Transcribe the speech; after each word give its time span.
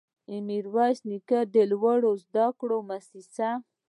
ميرويس 0.47 0.99
نيکه 1.09 1.39
لوړو 1.71 2.11
زده 2.23 2.45
کړو 2.59 2.77
مؤسسه 2.89 3.49